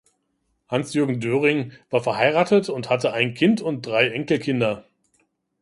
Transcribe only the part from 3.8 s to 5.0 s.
drei Enkelkinder.